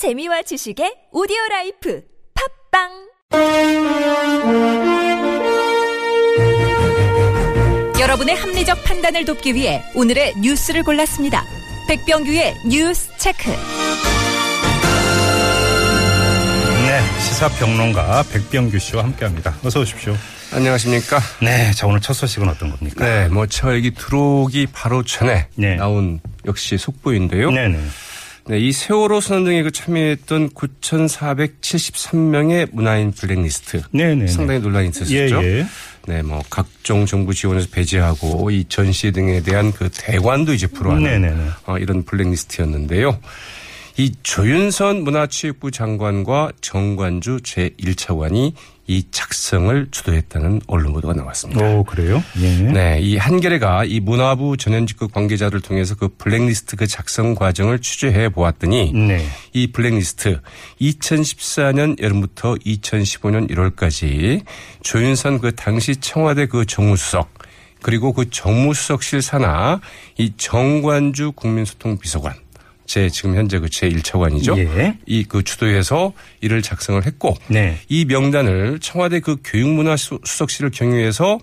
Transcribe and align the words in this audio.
재미와 0.00 0.40
지식의 0.40 1.12
오디오 1.12 1.36
life 1.50 2.02
팟빵 2.72 2.88
여러분의 8.00 8.34
합리적 8.34 8.82
판단을 8.82 9.26
돕기 9.26 9.54
위해 9.54 9.82
오늘의 9.94 10.36
뉴스를 10.40 10.84
골랐습니다. 10.84 11.44
백병규의 11.86 12.54
뉴스 12.70 13.10
체크. 13.18 13.50
네, 13.50 13.56
시사평론가 17.20 18.24
백병규 18.32 18.78
씨와 18.78 19.04
함께합니다. 19.04 19.54
어서 19.62 19.80
오십시오. 19.80 20.16
안녕하십니까? 20.54 21.20
네, 21.42 21.72
자 21.72 21.86
오늘 21.86 22.00
첫 22.00 22.14
소식은 22.14 22.48
어떤 22.48 22.70
겁니까? 22.70 23.04
네, 23.04 23.28
뭐 23.28 23.46
저에게 23.46 23.90
들어오기 23.90 24.68
바로 24.72 25.02
전에 25.02 25.48
네. 25.56 25.76
나온 25.76 26.20
역시 26.46 26.78
속보인데요. 26.78 27.50
네 27.50 27.68
네. 27.68 27.78
네, 28.46 28.58
이 28.58 28.72
세월호 28.72 29.20
선언 29.20 29.44
등에 29.44 29.62
그 29.62 29.70
참여했던 29.70 30.50
9,473명의 30.50 32.68
문화인 32.72 33.12
블랙리스트. 33.12 33.82
네네. 33.92 34.26
상당히 34.28 34.60
논란이 34.60 34.88
있었죠. 34.88 35.14
예, 35.14 35.28
예. 35.30 35.66
네, 36.06 36.22
뭐 36.22 36.42
각종 36.48 37.04
정부 37.06 37.34
지원에서 37.34 37.68
배제하고 37.70 38.50
이 38.50 38.64
전시 38.68 39.12
등에 39.12 39.42
대한 39.42 39.72
그 39.72 39.90
대관도 39.92 40.54
이제 40.54 40.66
불허하는 40.66 41.04
네네네. 41.04 41.50
어, 41.66 41.78
이런 41.78 42.02
블랙리스트였는데요. 42.04 43.18
이 44.00 44.14
조윤선 44.22 45.04
문화체육부 45.04 45.70
장관과 45.70 46.52
정관주 46.62 47.40
제1차관이 47.42 48.54
이 48.86 49.04
작성을 49.10 49.88
주도했다는 49.90 50.62
언론 50.66 50.94
보도가 50.94 51.12
나왔습니다. 51.12 51.62
오, 51.62 51.84
그래요? 51.84 52.24
예. 52.40 52.48
네, 52.62 52.98
이 53.02 53.18
한겨레가 53.18 53.84
이 53.84 54.00
문화부 54.00 54.56
전현직급 54.56 55.12
관계자를 55.12 55.60
통해서 55.60 55.96
그 55.96 56.08
블랙리스트 56.16 56.76
그 56.76 56.86
작성 56.86 57.34
과정을 57.34 57.80
취재해 57.80 58.30
보았더니 58.30 58.94
네. 58.94 59.22
이 59.52 59.70
블랙리스트 59.70 60.40
2014년 60.80 62.02
여름부터 62.02 62.54
2015년 62.54 63.50
1월까지 63.50 64.42
조윤선 64.82 65.40
그 65.40 65.54
당시 65.54 65.96
청와대 65.96 66.46
그 66.46 66.64
정무수석 66.64 67.34
그리고 67.82 68.14
그 68.14 68.30
정무수석실 68.30 69.20
산하 69.20 69.78
이 70.16 70.32
정관주 70.38 71.32
국민소통비서관 71.32 72.32
제 72.90 73.08
지금 73.08 73.36
현재 73.36 73.60
그 73.60 73.68
제 73.70 73.88
1차관이죠. 73.88 74.58
예. 74.58 74.98
이그 75.06 75.44
주도해서 75.44 76.12
이를 76.40 76.60
작성을 76.60 77.06
했고 77.06 77.36
네. 77.46 77.78
이 77.88 78.04
명단을 78.04 78.80
청와대 78.80 79.20
그 79.20 79.36
교육문화 79.44 79.96
수석실을 79.96 80.72
경유해서 80.72 81.38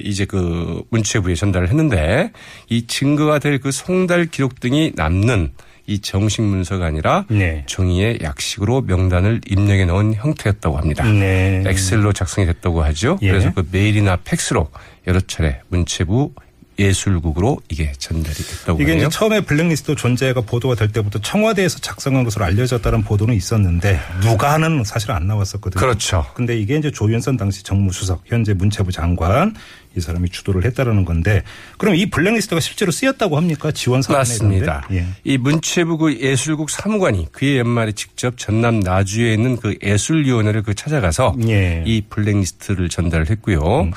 이제 0.00 0.24
그 0.24 0.82
문체부에 0.90 1.36
전달을 1.36 1.68
했는데 1.68 2.32
이 2.68 2.88
증거가 2.88 3.38
될그 3.38 3.70
송달 3.70 4.26
기록 4.26 4.58
등이 4.58 4.94
남는 4.96 5.52
이 5.86 6.00
정식 6.00 6.42
문서가 6.42 6.86
아니라 6.86 7.24
네. 7.28 7.62
종이에 7.66 8.18
약식으로 8.20 8.80
명단을 8.80 9.42
입력해 9.48 9.84
넣은 9.84 10.14
형태였다고 10.14 10.76
합니다. 10.76 11.04
네. 11.04 11.62
엑셀로 11.66 12.12
작성이 12.12 12.48
됐다고 12.48 12.82
하죠. 12.82 13.16
예. 13.22 13.28
그래서 13.28 13.52
그 13.54 13.64
메일이나 13.70 14.16
팩스로 14.24 14.68
여러 15.06 15.20
차례 15.20 15.60
문체부 15.68 16.32
예술국으로 16.80 17.60
이게 17.68 17.92
전달이 17.98 18.34
됐다고 18.34 18.80
이게 18.80 18.92
하네요. 18.92 19.06
이제 19.06 19.16
처음에 19.16 19.42
블랙리스트 19.42 19.94
존재가 19.94 20.40
보도가 20.42 20.74
될 20.74 20.90
때부터 20.90 21.20
청와대에서 21.20 21.78
작성한 21.78 22.24
것으로 22.24 22.44
알려졌다는 22.46 23.02
보도는 23.04 23.34
있었는데 23.34 24.00
누가 24.22 24.52
하는 24.52 24.82
사실 24.84 25.12
안 25.12 25.26
나왔었거든요. 25.26 25.78
그렇죠. 25.78 26.26
근데 26.34 26.58
이게 26.58 26.76
이제 26.76 26.90
조윤선 26.90 27.36
당시 27.36 27.62
정무수석, 27.62 28.22
현재 28.26 28.54
문체부 28.54 28.90
장관 28.90 29.54
이 29.96 30.00
사람이 30.00 30.28
주도를 30.28 30.64
했다라는 30.64 31.04
건데 31.04 31.42
그럼 31.76 31.96
이 31.96 32.06
블랙리스트가 32.08 32.60
실제로 32.60 32.92
쓰였다고 32.92 33.36
합니까? 33.36 33.72
지원 33.72 34.02
사안에 34.02 34.18
맞습니다. 34.18 34.86
예. 34.92 35.06
이 35.24 35.36
문체부 35.36 35.98
그 35.98 36.20
예술국 36.20 36.70
사무관이 36.70 37.28
그의 37.32 37.58
연말에 37.58 37.92
직접 37.92 38.38
전남 38.38 38.80
나주에 38.80 39.34
있는 39.34 39.56
그 39.56 39.76
예술위원회를 39.82 40.62
그 40.62 40.74
찾아가서 40.74 41.34
예. 41.48 41.82
이 41.86 42.02
블랙리스트를 42.08 42.88
전달을 42.88 43.30
했고요. 43.30 43.90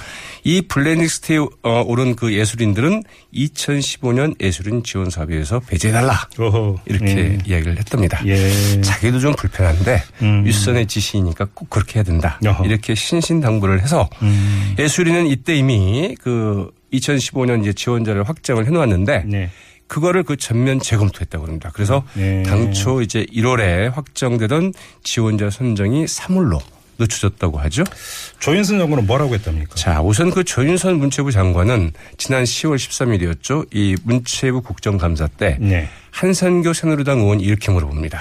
이 0.44 0.62
블랙리스트에 0.64 1.38
어, 1.38 1.84
오른 1.86 2.16
그 2.16 2.34
예술인들은 2.34 3.04
2015년 3.34 4.36
예술인 4.42 4.84
지원 4.84 5.10
사업에서 5.10 5.60
배제해달라 5.60 6.28
어허. 6.40 6.80
이렇게 6.86 7.18
예. 7.18 7.38
이야기를 7.46 7.78
했답니다. 7.78 8.22
예. 8.26 8.82
자기도 8.82 9.20
좀 9.20 9.34
불편한데 9.36 10.02
음. 10.22 10.46
윗선의 10.46 10.88
지시니까 10.88 11.48
꼭 11.54 11.70
그렇게 11.70 12.00
해야 12.00 12.04
된다. 12.04 12.40
어허. 12.46 12.66
이렇게 12.66 12.96
신신당부를 12.96 13.82
해서 13.82 14.10
음. 14.22 14.76
예술인은 14.80 15.28
이때 15.28 15.56
이미 15.56 15.83
그 16.22 16.72
2015년 16.94 17.62
이제 17.62 17.74
지원자를 17.74 18.24
확정을 18.24 18.66
해놓았는데 18.68 19.24
네. 19.26 19.50
그거를 19.88 20.24
그 20.24 20.38
전면 20.38 20.80
재검토했다고 20.80 21.46
합니다. 21.46 21.70
그래서 21.74 22.04
네. 22.14 22.44
당초 22.44 23.02
이제 23.02 23.26
1월에 23.26 23.92
확정되던 23.94 24.74
지원자 25.04 25.50
선정이 25.50 26.06
3월로 26.06 26.60
늦춰졌다고 27.00 27.60
하죠. 27.60 27.84
조윤선 28.40 28.80
장관은 28.80 29.06
뭐라고 29.06 29.34
했답니까? 29.36 29.76
자, 29.76 30.02
우선 30.02 30.30
그 30.30 30.44
조윤선 30.44 30.98
문체부 30.98 31.32
장관은 31.32 31.92
지난 32.18 32.44
10월 32.44 32.76
13일이었죠. 32.76 33.68
이 33.74 33.96
문체부 34.04 34.62
국정감사 34.62 35.28
때 35.28 35.58
네. 35.60 35.90
한선교 36.12 36.74
새누리당 36.74 37.20
의원이 37.20 37.44
이렇게 37.44 37.72
물어봅니다. 37.72 38.20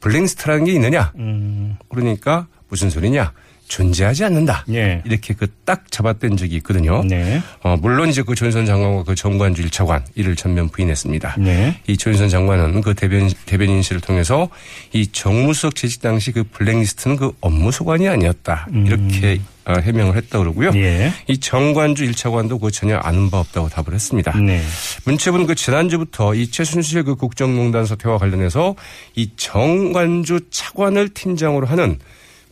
블랙리스트라는 0.00 0.64
게 0.64 0.72
있느냐? 0.72 1.12
음. 1.16 1.76
그러니까 1.88 2.46
무슨 2.68 2.90
소리냐? 2.90 3.32
존재하지 3.68 4.24
않는다. 4.24 4.64
예. 4.70 5.02
이렇게 5.04 5.34
그 5.34 5.46
딱 5.68 5.90
잡아댄 5.90 6.38
적이 6.38 6.56
있거든요. 6.56 7.04
네. 7.04 7.42
어, 7.62 7.76
물론 7.78 8.08
이제 8.08 8.22
그 8.22 8.34
조윤선 8.34 8.64
장관과 8.64 9.02
그 9.04 9.14
정관주 9.14 9.62
1차관 9.68 10.02
이를 10.14 10.34
전면 10.34 10.70
부인했습니다. 10.70 11.34
네. 11.40 11.78
이 11.86 11.94
조윤선 11.94 12.30
장관은 12.30 12.80
그 12.80 12.94
대변, 12.94 13.28
대변인실을 13.44 14.00
통해서 14.00 14.48
이 14.94 15.06
정무수석 15.08 15.74
재직 15.74 16.00
당시 16.00 16.32
그 16.32 16.42
블랙리스트는 16.44 17.16
그 17.16 17.32
업무 17.42 17.70
소관이 17.70 18.08
아니었다. 18.08 18.66
이렇게 18.72 19.42
어, 19.66 19.74
해명을 19.74 20.16
했다 20.16 20.38
그러고요. 20.38 20.70
음. 20.70 20.76
예. 20.76 21.12
이 21.26 21.36
정관주 21.38 22.06
1차관도 22.12 22.58
그 22.58 22.70
전혀 22.70 22.96
아는 22.96 23.28
바 23.30 23.38
없다고 23.40 23.68
답을 23.68 23.92
했습니다. 23.92 24.38
네. 24.38 24.62
문체부는 25.04 25.46
그 25.46 25.54
지난주부터 25.54 26.34
이 26.34 26.50
최순실 26.50 27.02
그 27.02 27.14
국정농단 27.14 27.84
사태와 27.84 28.16
관련해서 28.16 28.74
이 29.16 29.28
정관주 29.36 30.48
차관을 30.50 31.10
팀장으로 31.10 31.66
하는 31.66 31.98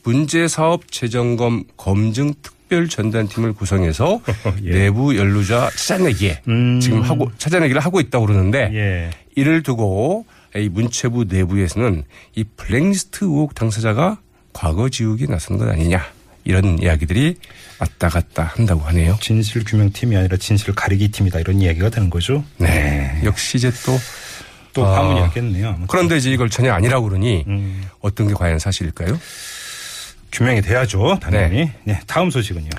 문제사업 0.06 0.93
재점검 0.93 1.65
검증 1.77 2.33
특별 2.41 2.89
전단팀을 2.89 3.53
구성해서 3.55 4.21
예. 4.62 4.71
내부 4.71 5.17
연루자 5.17 5.69
찾아내기에 5.77 6.43
음. 6.49 6.78
지금 6.81 7.03
하고 7.03 7.31
찾아내기를 7.39 7.81
하고 7.81 8.00
있다고 8.00 8.27
그러는데 8.27 8.71
예. 8.72 9.11
이를 9.34 9.62
두고 9.65 10.27
이 10.55 10.69
문체부 10.69 11.25
내부에서는 11.28 12.05
이 12.37 12.45
블랙리스트 12.56 13.25
의혹 13.25 13.55
당사자가 13.55 14.19
과거 14.53 14.89
지우기 14.89 15.27
나선 15.27 15.59
것 15.59 15.69
아니냐 15.69 16.03
이런 16.45 16.81
이야기들이 16.81 17.34
왔다 17.81 18.09
갔다 18.09 18.45
한다고 18.55 18.83
하네요. 18.83 19.19
진실 19.21 19.65
규명 19.65 19.91
팀이 19.91 20.16
아니라 20.16 20.37
진실 20.37 20.72
가리기 20.72 21.09
팀이다 21.09 21.41
이런 21.41 21.61
이야기가 21.61 21.91
되는 21.91 22.09
거죠. 22.09 22.45
네. 22.59 23.21
역시 23.25 23.59
이제 23.59 23.71
또 23.84 23.99
또 24.77 24.84
아. 24.84 24.95
파문이었겠네요. 24.95 25.69
아무튼. 25.69 25.87
그런데 25.87 26.19
이제 26.19 26.31
이걸 26.31 26.50
전혀 26.50 26.72
아니라고 26.75 27.09
그러니 27.09 27.45
음. 27.49 27.83
어떤 28.00 28.28
게 28.28 28.34
과연 28.34 28.59
사실일까요? 28.59 29.19
규명이 30.33 30.63
돼야죠. 30.63 31.19
당연히. 31.21 31.71
네. 31.85 32.01
다음 32.07 32.31
소식은요. 32.31 32.71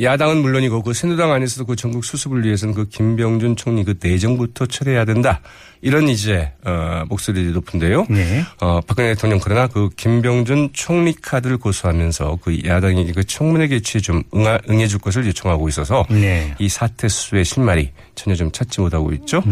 야당은 0.00 0.38
물론이고 0.38 0.82
그 0.82 0.92
새누당 0.92 1.32
안에서도 1.32 1.66
그 1.66 1.76
전국 1.76 2.04
수습을 2.04 2.44
위해서는 2.44 2.74
그 2.74 2.88
김병준 2.88 3.56
총리 3.56 3.84
그 3.84 3.94
내정부터 4.02 4.66
철회해야 4.66 5.04
된다. 5.04 5.40
이런 5.82 6.08
이제 6.08 6.50
어 6.64 7.04
목소리들이 7.08 7.52
높은데요. 7.52 8.06
네. 8.08 8.42
어 8.60 8.80
박근혜 8.80 9.14
대통령 9.14 9.38
그러나 9.38 9.66
그 9.66 9.90
김병준 9.96 10.70
총리 10.72 11.12
카드를 11.12 11.58
고수하면서 11.58 12.38
그 12.42 12.58
야당이 12.64 13.12
그 13.12 13.22
청문회 13.22 13.68
개최에 13.68 14.00
좀 14.00 14.22
응하, 14.34 14.58
응해줄 14.68 14.98
것을 14.98 15.26
요청하고 15.26 15.68
있어서 15.68 16.06
네. 16.08 16.54
이 16.58 16.68
사태 16.68 17.06
수의 17.08 17.44
실마리 17.44 17.90
전혀 18.14 18.34
좀 18.34 18.50
찾지 18.50 18.80
못하고 18.80 19.12
있죠. 19.12 19.42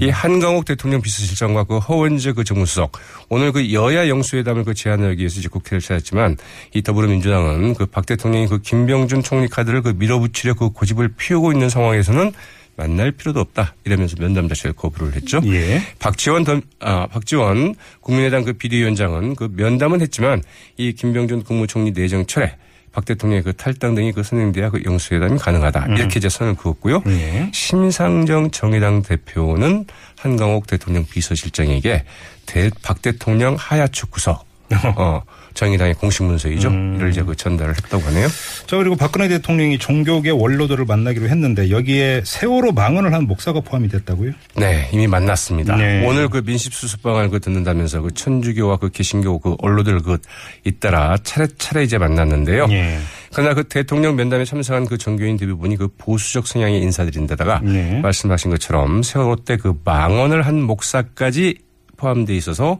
이 0.00 0.08
한강옥 0.08 0.64
대통령 0.64 1.02
비서실장과 1.02 1.64
그 1.64 1.78
허원재 1.78 2.32
그 2.32 2.44
정무수석 2.44 2.92
오늘 3.28 3.52
그 3.52 3.72
여야 3.72 4.08
영수회담을 4.08 4.64
그 4.64 4.72
제안하기 4.74 5.18
위해서 5.18 5.38
이제 5.38 5.48
국회를 5.48 5.80
찾았지만 5.80 6.38
이 6.74 6.82
더불어민주당은 6.82 7.74
그 7.74 7.90
박 7.90 8.06
대통령이 8.06 8.46
그 8.46 8.60
김병준 8.60 9.22
총리 9.22 9.48
카드를 9.48 9.82
그 9.82 9.94
밀어붙이려 9.96 10.54
그 10.54 10.70
고집을 10.70 11.14
피우고 11.16 11.52
있는 11.52 11.68
상황에서는 11.68 12.32
만날 12.76 13.10
필요도 13.10 13.40
없다 13.40 13.74
이러면서 13.84 14.16
면담 14.18 14.48
자체를 14.48 14.74
거부를 14.74 15.14
했죠. 15.14 15.40
예. 15.44 15.82
박지원 15.98 16.44
던, 16.44 16.62
아, 16.78 17.06
박지원 17.08 17.74
국민의당 18.00 18.44
그 18.44 18.52
비대위원장은 18.54 19.34
그 19.34 19.50
면담은 19.54 20.00
했지만 20.00 20.42
이 20.76 20.92
김병준 20.92 21.42
국무총리 21.42 21.90
내정 21.90 22.24
철회 22.26 22.56
박 22.92 23.04
대통령의 23.04 23.42
그 23.42 23.52
탈당 23.52 23.94
등이 23.94 24.12
그 24.12 24.22
선행돼야 24.22 24.70
그 24.70 24.82
영수회담이 24.84 25.38
가능하다. 25.38 25.86
이렇게 25.96 26.18
이제 26.18 26.28
선을 26.28 26.56
그었고요. 26.56 27.02
예. 27.06 27.50
심상정 27.52 28.50
정의당 28.50 29.02
대표는 29.02 29.86
한강옥 30.18 30.66
대통령 30.66 31.06
비서실장에게 31.06 32.04
대, 32.46 32.70
박 32.82 33.00
대통령 33.00 33.54
하야축 33.56 34.10
구석 34.10 34.49
어, 34.96 35.22
정의당의 35.54 35.94
공식 35.94 36.24
문서이죠. 36.24 36.68
음. 36.68 36.96
이를 36.96 37.10
이제 37.10 37.22
그 37.22 37.34
전달을 37.36 37.74
했다고 37.76 38.02
하네요. 38.04 38.28
자 38.66 38.76
그리고 38.76 38.96
박근혜 38.96 39.28
대통령이 39.28 39.78
종교계 39.78 40.30
원로들을 40.30 40.84
만나기로 40.84 41.28
했는데 41.28 41.70
여기에 41.70 42.22
세월호 42.24 42.72
망언을 42.72 43.12
한 43.12 43.26
목사가 43.26 43.60
포함이 43.60 43.88
됐다고요? 43.88 44.32
네, 44.56 44.88
이미 44.92 45.06
만났습니다. 45.06 45.76
네. 45.76 46.04
오늘 46.06 46.28
그 46.28 46.42
민심수습방을 46.44 47.30
그 47.30 47.40
듣는다면서 47.40 48.00
그 48.02 48.10
천주교와 48.12 48.76
그 48.78 48.90
개신교 48.90 49.38
그 49.38 49.56
언로들 49.60 50.00
그 50.00 50.18
잇따라 50.64 51.16
차례차례 51.22 51.84
이제 51.84 51.98
만났는데요. 51.98 52.66
예. 52.70 52.98
그러나 53.32 53.54
그 53.54 53.62
대통령 53.64 54.16
면담에 54.16 54.44
참석한 54.44 54.86
그 54.86 54.98
종교인 54.98 55.36
대부분이 55.36 55.76
그 55.76 55.88
보수적 55.98 56.48
성향의 56.48 56.82
인사들인데다가 56.82 57.60
네. 57.62 58.00
말씀하신 58.00 58.50
것처럼 58.50 59.02
세월호 59.02 59.36
때 59.44 59.56
그 59.60 59.74
망언을 59.84 60.42
한 60.42 60.62
목사까지 60.62 61.58
포함돼 62.00 62.34
있어서 62.36 62.78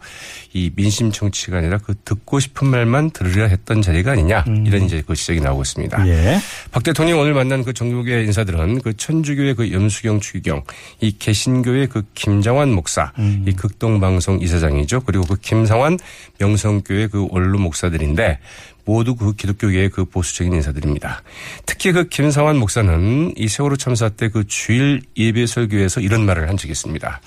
이 0.54 0.70
민심 0.74 1.12
정치가 1.12 1.58
아니라 1.58 1.78
그 1.78 1.94
듣고 2.04 2.40
싶은 2.40 2.68
말만 2.68 3.10
들으려 3.10 3.46
했던 3.46 3.82
자리가 3.82 4.12
아니냐 4.12 4.44
이런 4.66 4.84
이제 4.84 5.02
그 5.06 5.14
지적이 5.14 5.40
나오고 5.40 5.62
있습니다. 5.62 6.02
음. 6.02 6.06
예. 6.08 6.38
박 6.70 6.82
대통령 6.82 7.20
오늘 7.20 7.34
만난 7.34 7.62
그 7.62 7.74
종교계 7.74 8.24
인사들은 8.24 8.80
그 8.80 8.96
천주교의 8.96 9.54
그 9.54 9.70
염수경 9.70 10.20
추기경, 10.20 10.62
이 11.00 11.12
개신교의 11.18 11.88
그 11.88 12.02
김장환 12.14 12.72
목사, 12.72 13.12
음. 13.18 13.44
이 13.46 13.52
극동방송 13.52 14.40
이사장이죠. 14.40 15.02
그리고 15.02 15.24
그 15.26 15.36
김상환 15.36 15.98
명성교의 16.38 17.08
그 17.08 17.26
원로 17.30 17.58
목사들인데 17.58 18.38
모두 18.86 19.14
그 19.14 19.34
기독교계의 19.34 19.90
그 19.90 20.06
보수적인 20.06 20.54
인사들입니다. 20.54 21.22
특히 21.66 21.92
그 21.92 22.08
김상환 22.08 22.56
목사는 22.56 23.34
이 23.36 23.46
세월호 23.46 23.76
참사 23.76 24.08
때 24.08 24.30
그 24.30 24.44
주일 24.46 25.02
예배 25.16 25.46
설교에서 25.46 26.00
이런 26.00 26.24
말을 26.24 26.48
한 26.48 26.56
적이 26.56 26.72
있습니다. 26.72 27.20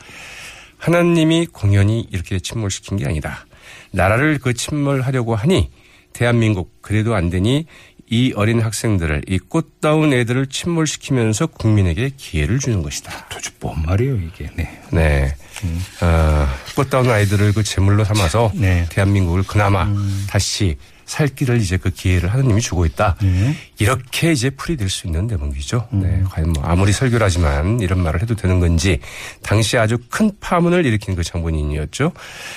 하나님이 0.84 1.46
공연히 1.46 2.06
이렇게 2.12 2.40
침몰시킨 2.40 2.98
게 2.98 3.06
아니다. 3.06 3.46
나라를 3.92 4.38
그 4.38 4.54
침몰하려고 4.54 5.34
하니 5.34 5.72
대한민국 6.12 6.82
그래도 6.82 7.16
안 7.16 7.30
되니 7.30 7.68
이 8.10 8.34
어린 8.36 8.60
학생들을 8.60 9.24
이 9.30 9.40
꽃다운 9.40 10.12
애들을 10.12 10.48
침몰시키면서 10.48 11.48
국민에게 11.48 12.12
기회를 12.18 12.60
주는 12.60 12.84
것이다. 12.84 13.30
도대체 13.30 13.52
뭔 13.62 13.82
말이에요 13.84 14.18
이게? 14.18 14.50
네. 14.58 14.82
네. 14.92 15.34
어, 16.02 16.48
꽃다운 16.76 17.10
아이들을 17.10 17.54
그 17.54 17.64
제물로 17.64 18.04
삼아서 18.04 18.52
네. 18.54 18.86
대한민국을 18.90 19.44
그나마 19.44 19.88
다시 20.28 20.76
살 21.14 21.28
길을 21.28 21.62
이제 21.62 21.78
그 21.78 21.92
기회를 21.92 22.34
하나님이 22.34 22.60
주고 22.60 22.86
있다. 22.88 23.16
네. 23.22 23.56
이렇게 23.78 24.32
이제 24.32 24.50
풀이 24.50 24.76
될 24.78 24.90
수 24.90 25.06
있는 25.06 25.28
대목이죠. 25.28 25.88
네. 25.92 26.24
과연 26.28 26.54
뭐 26.54 26.64
아무리 26.64 26.92
설교라지만 26.92 27.82
이런 27.82 28.02
말을 28.02 28.22
해도 28.24 28.36
되는 28.36 28.60
건지 28.60 29.00
당시 29.44 29.78
아주 29.78 30.00
큰 30.10 30.32
파문을 30.40 30.88
일으킨 30.88 31.14
그 31.16 31.24
장본인이었죠. 31.24 32.12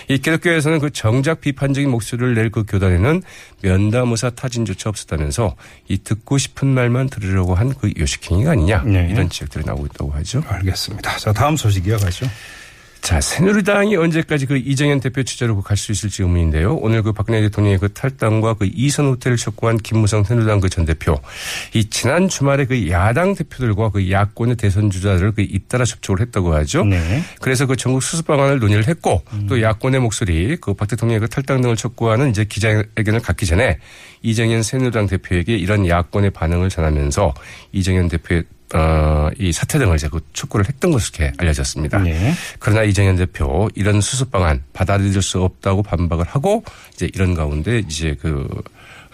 이 0.08 0.16
기독교에서는 0.18 0.78
그 0.78 0.88
정작 0.90 1.42
비판적인 1.42 1.90
목소리를 1.90 2.34
낼 2.34 2.46
그 2.50 2.64
교단에는 2.64 3.22
면담의사 3.62 4.30
타진조차 4.30 4.88
없었다면서 4.88 5.54
이 5.88 5.98
듣고 5.98 6.38
싶은 6.38 6.68
말만 6.68 7.10
들으려고 7.10 7.54
한 7.54 7.66
그 7.76 7.92
요식행위가 7.98 8.52
아니냐 8.52 8.82
네. 8.84 9.08
이런 9.10 9.28
지적들이 9.28 9.64
나오고 9.66 9.86
있다고 9.86 10.12
하죠. 10.12 10.42
알겠습니다. 10.46 11.18
자 11.18 11.32
다음 11.32 11.56
소식 11.56 11.86
이어가죠. 11.86 12.26
자, 13.06 13.20
새누리당이 13.20 13.94
언제까지 13.94 14.46
그 14.46 14.56
이정현 14.56 14.98
대표 14.98 15.22
취재로 15.22 15.62
갈 15.62 15.76
수 15.76 15.92
있을지 15.92 16.22
의문인데요. 16.22 16.74
오늘 16.74 17.04
그 17.04 17.12
박근혜 17.12 17.40
대통령의 17.42 17.78
그 17.78 17.92
탈당과 17.92 18.54
그 18.54 18.68
이선 18.74 19.06
후퇴를 19.06 19.36
촉구한 19.36 19.76
김무성 19.76 20.24
새누리당 20.24 20.58
그 20.58 20.68
전 20.68 20.84
대표. 20.84 21.16
이 21.72 21.84
지난 21.88 22.28
주말에 22.28 22.64
그 22.64 22.90
야당 22.90 23.36
대표들과 23.36 23.90
그 23.90 24.10
야권의 24.10 24.56
대선 24.56 24.90
주자들을 24.90 25.32
그 25.36 25.42
잇따라 25.42 25.84
접촉을 25.84 26.20
했다고 26.20 26.52
하죠. 26.54 26.82
네. 26.84 27.22
그래서 27.40 27.66
그 27.66 27.76
전국 27.76 28.02
수습 28.02 28.26
방안을 28.26 28.58
논의를 28.58 28.88
했고 28.88 29.22
또 29.48 29.62
야권의 29.62 30.00
목소리 30.00 30.56
그 30.56 30.74
박 30.74 30.88
대통령의 30.88 31.20
그 31.20 31.28
탈당 31.28 31.60
등을 31.60 31.76
촉구하는 31.76 32.30
이제 32.30 32.44
기자회견을 32.44 33.20
갖기 33.20 33.46
전에 33.46 33.78
이정현 34.22 34.64
새누리당 34.64 35.06
대표에게 35.06 35.54
이런 35.54 35.86
야권의 35.86 36.30
반응을 36.30 36.70
전하면서 36.70 37.34
이정현 37.70 38.08
대표의 38.08 38.42
어, 38.74 39.28
이 39.38 39.52
사퇴 39.52 39.78
등을 39.78 39.96
이제 39.96 40.08
그 40.08 40.20
촉구를 40.32 40.68
했던 40.68 40.90
것으로 40.90 41.16
이렇게 41.18 41.36
알려졌습니다. 41.38 41.98
네. 41.98 42.32
그러나 42.58 42.82
이정현 42.82 43.16
대표 43.16 43.68
이런 43.74 44.00
수습 44.00 44.30
방안 44.30 44.62
받아들일 44.72 45.22
수 45.22 45.42
없다고 45.42 45.82
반박을 45.82 46.26
하고 46.26 46.64
이제 46.92 47.08
이런 47.14 47.34
가운데 47.34 47.78
이제 47.78 48.16
그 48.20 48.48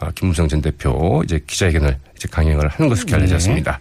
아, 0.01 0.11
김무성 0.15 0.49
전 0.49 0.61
대표 0.61 1.23
이제 1.25 1.41
기자회견을 1.47 1.97
이제 2.17 2.29
강행을 2.29 2.67
하는 2.67 2.89
것으로 2.89 3.07
이렇게 3.07 3.15
알려졌습니다. 3.15 3.79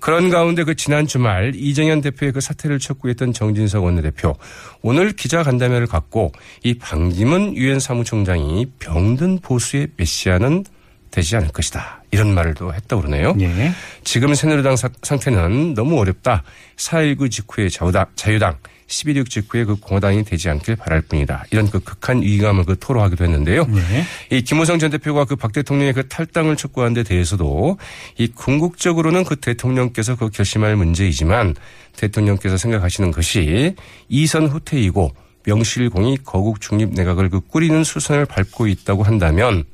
그런 0.00 0.28
가운데 0.30 0.64
그 0.64 0.74
지난 0.74 1.06
주말 1.06 1.52
이정현 1.54 2.00
대표의 2.00 2.32
그 2.32 2.40
사퇴를 2.40 2.78
촉구했던 2.78 3.32
정진석 3.32 3.84
원내대표 3.84 4.34
오늘 4.82 5.12
기자 5.12 5.42
간담회를 5.42 5.86
갖고 5.86 6.32
이 6.64 6.74
방기문 6.74 7.56
유엔 7.56 7.78
사무총장이 7.78 8.66
병든 8.80 9.40
보수의 9.40 9.88
메시아는 9.96 10.64
되지 11.10 11.36
않을 11.36 11.48
것이다. 11.48 12.03
이런 12.14 12.54
또 12.54 12.72
했다고 12.72 13.02
그러네요. 13.02 13.34
예. 13.40 13.72
지금 14.04 14.34
새누리당 14.34 14.76
사- 14.76 14.88
상태는 15.02 15.74
너무 15.74 15.98
어렵다. 16.00 16.42
4.19 16.76 17.30
직후에 17.30 17.68
자유당, 17.68 18.06
자유당 18.16 18.56
11.6 18.86 19.30
직후에 19.30 19.64
그 19.64 19.76
공화당이 19.76 20.24
되지 20.24 20.50
않길 20.50 20.76
바랄 20.76 21.00
뿐이다. 21.00 21.44
이런 21.50 21.70
그 21.70 21.80
극한 21.80 22.20
위기감을 22.22 22.64
그 22.64 22.76
토로하기도 22.78 23.24
했는데요. 23.24 23.64
네. 23.66 24.04
이 24.30 24.42
김호성 24.42 24.78
전 24.78 24.90
대표가 24.90 25.24
그 25.24 25.36
박 25.36 25.52
대통령의 25.52 25.92
그 25.94 26.06
탈당을 26.08 26.56
촉구한 26.56 26.92
데 26.94 27.02
대해서도 27.02 27.78
이 28.18 28.28
궁극적으로는 28.28 29.24
그 29.24 29.36
대통령께서 29.36 30.16
그 30.16 30.28
결심할 30.30 30.76
문제이지만 30.76 31.54
대통령께서 31.96 32.56
생각하시는 32.56 33.10
것이 33.10 33.74
이선 34.08 34.46
후퇴이고 34.48 35.14
명실공히 35.46 36.18
거국 36.24 36.60
중립 36.60 36.90
내각을 36.94 37.30
그 37.30 37.40
꾸리는 37.40 37.84
수선을 37.84 38.26
밟고 38.26 38.66
있다고 38.66 39.02
한다면 39.02 39.64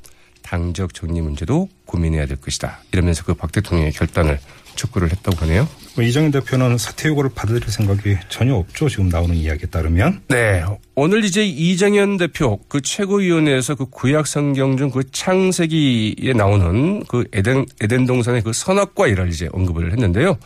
당적 0.42 0.94
정리 0.94 1.20
문제도 1.20 1.68
고민해야 1.90 2.26
될 2.26 2.36
것이다. 2.40 2.78
이러면서 2.92 3.24
그 3.24 3.34
박 3.34 3.52
대통령의 3.52 3.92
결단을 3.92 4.38
촉구를 4.76 5.10
했다고 5.10 5.36
하네요. 5.44 5.68
뭐 5.96 6.04
이정현 6.04 6.30
대표는 6.30 6.78
사퇴 6.78 7.08
요구를 7.08 7.30
받아들일 7.34 7.68
생각이 7.70 8.16
전혀 8.28 8.54
없죠. 8.54 8.88
지금 8.88 9.08
나오는 9.08 9.34
이야기에 9.34 9.66
따르면. 9.68 10.22
네. 10.28 10.62
오늘 10.94 11.24
이제 11.24 11.44
이정현 11.44 12.16
대표 12.18 12.58
그 12.68 12.80
최고위원회에서 12.80 13.74
그 13.74 13.86
구약 13.90 14.26
성경 14.26 14.76
중 14.76 14.90
그 14.90 15.02
창세기에 15.10 16.32
나오는 16.34 17.04
그 17.06 17.24
에덴, 17.32 17.66
에덴 17.80 18.06
동산의 18.06 18.42
그 18.42 18.52
선악과 18.52 19.08
일을 19.08 19.28
이제 19.28 19.48
언급을 19.52 19.92
했는데요. 19.92 20.38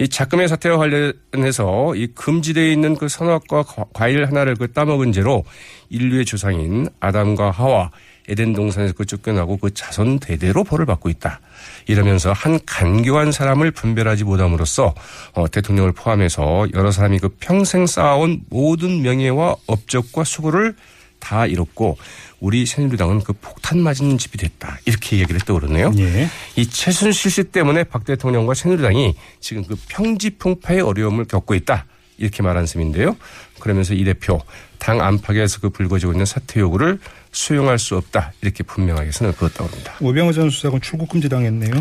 이 0.00 0.08
작금의 0.08 0.48
사태와 0.48 0.76
관련해서 0.76 1.94
이 1.96 2.08
금지되어 2.14 2.66
있는 2.70 2.96
그 2.96 3.08
선악과 3.08 3.62
과- 3.62 3.84
과일 3.94 4.26
하나를 4.26 4.54
그 4.56 4.70
따먹은 4.72 5.12
죄로 5.12 5.44
인류의 5.88 6.24
조상인 6.26 6.88
아담과 7.00 7.50
하와 7.50 7.90
에덴 8.28 8.54
동산에서 8.54 8.94
그 8.94 9.04
쫓겨나고 9.04 9.58
그 9.58 9.72
자손 9.74 10.18
대대로 10.18 10.64
벌을 10.64 10.86
받고 10.86 11.08
있다. 11.10 11.40
이러면서 11.86 12.32
한 12.32 12.58
간교한 12.64 13.32
사람을 13.32 13.70
분별하지 13.70 14.24
못함으로써 14.24 14.94
어, 15.32 15.48
대통령을 15.48 15.92
포함해서 15.92 16.68
여러 16.74 16.90
사람이 16.90 17.18
그 17.18 17.28
평생 17.40 17.86
쌓아온 17.86 18.42
모든 18.48 19.02
명예와 19.02 19.56
업적과 19.66 20.24
수고를 20.24 20.74
다 21.18 21.46
잃었고 21.46 21.96
우리 22.40 22.66
새누리당은 22.66 23.20
그 23.24 23.32
폭탄 23.32 23.80
맞은 23.80 24.18
집이 24.18 24.36
됐다. 24.36 24.78
이렇게 24.84 25.18
얘기를 25.18 25.40
했다고 25.40 25.60
그러네요. 25.60 25.92
예. 25.98 26.28
이 26.56 26.68
최순실 26.68 27.30
씨 27.30 27.44
때문에 27.44 27.84
박 27.84 28.04
대통령과 28.04 28.52
새누리당이 28.54 29.14
지금 29.40 29.64
그 29.64 29.76
평지풍파의 29.88 30.82
어려움을 30.82 31.24
겪고 31.24 31.54
있다. 31.54 31.86
이렇게 32.18 32.42
말한 32.42 32.66
셈인데요. 32.66 33.16
그러면서 33.58 33.94
이 33.94 34.04
대표 34.04 34.40
당 34.78 35.00
안팎에서 35.00 35.60
그 35.60 35.70
불거지고 35.70 36.12
있는 36.12 36.26
사퇴 36.26 36.60
요구를 36.60 37.00
수용할 37.34 37.78
수 37.78 37.96
없다. 37.96 38.32
이렇게 38.40 38.62
분명하게 38.62 39.10
선을 39.10 39.34
그었다고 39.34 39.68
합니다. 39.68 39.92
우병우 40.00 40.32
전 40.32 40.48
수석은 40.48 40.80
출국 40.80 41.08
금지 41.10 41.28
당했네요. 41.28 41.72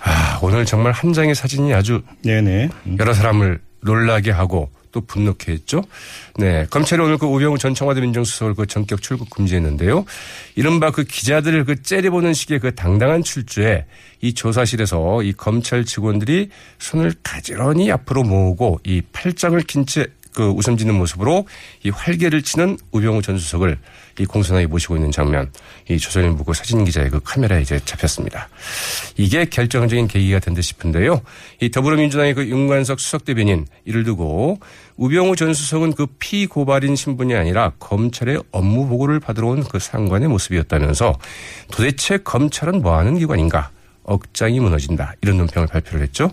아, 0.00 0.38
오늘 0.42 0.64
정말 0.64 0.92
한 0.92 1.12
장의 1.12 1.34
사진이 1.34 1.74
아주 1.74 2.02
네네. 2.22 2.68
음. 2.86 2.96
여러 2.98 3.12
사람을 3.12 3.60
놀라게 3.80 4.30
하고 4.30 4.70
또 4.92 5.00
분노케 5.00 5.52
했죠. 5.52 5.82
네. 6.36 6.66
검찰이 6.68 7.00
오늘 7.00 7.16
그 7.16 7.26
우병우 7.26 7.58
전 7.58 7.74
청와대 7.74 8.00
민정수석을 8.00 8.54
그 8.54 8.66
전격 8.66 9.00
출국 9.00 9.30
금지했는데요. 9.30 10.04
이른바 10.56 10.90
그 10.90 11.04
기자들을 11.04 11.64
그 11.64 11.82
째려보는 11.82 12.34
식의 12.34 12.58
그 12.58 12.74
당당한 12.74 13.22
출두에 13.22 13.86
이 14.20 14.34
조사실에서 14.34 15.22
이 15.22 15.32
검찰 15.32 15.84
직원들이 15.84 16.50
손을 16.78 17.14
가지런히 17.22 17.90
앞으로 17.92 18.24
모으고 18.24 18.80
이 18.84 19.00
팔짱을 19.12 19.62
낀 19.62 19.86
채 19.86 20.06
그 20.34 20.48
웃음 20.48 20.76
짓는 20.76 20.94
모습으로 20.94 21.46
이 21.82 21.90
활개를 21.90 22.42
치는 22.42 22.78
우병우 22.92 23.22
전 23.22 23.38
수석을 23.38 23.78
이 24.18 24.26
공손하게 24.26 24.66
모시고 24.66 24.96
있는 24.96 25.10
장면, 25.10 25.50
이 25.88 25.98
조선일보 25.98 26.52
사진 26.52 26.84
기자의 26.84 27.10
그 27.10 27.20
카메라에 27.22 27.62
이제 27.62 27.80
잡혔습니다. 27.84 28.48
이게 29.16 29.44
결정적인 29.44 30.08
계기가 30.08 30.38
된 30.38 30.54
듯 30.54 30.62
싶은데요. 30.62 31.22
이 31.60 31.70
더불어민주당의 31.70 32.34
그 32.34 32.46
윤관석 32.46 32.98
수석 33.00 33.24
대변인 33.24 33.66
이를 33.84 34.04
두고 34.04 34.58
우병우 34.96 35.36
전 35.36 35.54
수석은 35.54 35.92
그 35.94 36.06
피고발인 36.18 36.96
신분이 36.96 37.34
아니라 37.34 37.72
검찰의 37.78 38.42
업무 38.50 38.88
보고를 38.88 39.20
받으러 39.20 39.48
온 39.48 39.60
그 39.70 39.78
상관의 39.78 40.28
모습이었다면서 40.28 41.18
도대체 41.70 42.18
검찰은 42.18 42.82
뭐 42.82 42.96
하는 42.98 43.18
기관인가? 43.18 43.70
억장이 44.02 44.58
무너진다. 44.58 45.14
이런 45.22 45.36
논평을 45.36 45.68
발표를 45.68 46.02
했죠. 46.02 46.30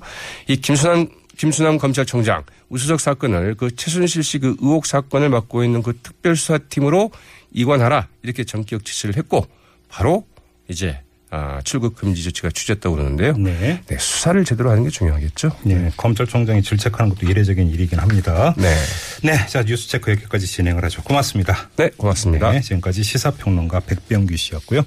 이 0.48 0.58
김순환 0.58 1.10
김순남 1.38 1.77
검찰총장 1.77 2.44
우수석 2.70 3.00
사건을 3.00 3.56
그 3.56 3.75
최순실 3.75 4.24
씨 4.24 4.39
그 4.39 4.56
의혹 4.60 4.86
사건을 4.86 5.29
맡고 5.29 5.63
있는 5.63 5.82
그 5.82 5.98
특별수사팀으로 6.03 7.12
이관하라 7.53 8.08
이렇게 8.24 8.44
전격 8.44 8.86
지시를 8.86 9.17
했고 9.17 9.46
바로 9.89 10.25
이제 10.67 11.00
아, 11.29 11.60
출국 11.65 11.96
금지 11.96 12.24
조치가 12.24 12.50
취재했다고 12.51 12.96
그러는데요. 12.96 13.36
네. 13.38 13.82
네, 13.86 13.98
수사를 13.98 14.41
제대로 14.46 14.70
하는 14.72 14.84
게 14.84 14.89
중요하겠죠. 14.89 15.51
네, 15.63 15.91
검찰총장이 15.98 16.62
질책하는 16.62 17.10
것도 17.13 17.29
이례적인 17.29 17.67
일이긴 17.70 18.00
합니다. 18.00 18.56
네. 18.58 18.74
네, 19.24 19.46
자 19.48 19.62
뉴스 19.63 19.89
체크 19.89 20.12
여기까지 20.12 20.48
진행을 20.48 20.86
하죠. 20.86 21.03
고맙습니다. 21.03 21.70
네, 21.75 21.89
고맙습니다. 21.98 22.51
네, 22.51 22.62
지금까지 22.62 23.03
시사평론가 23.03 23.82
백병규 23.82 24.38
씨였고요. 24.38 24.75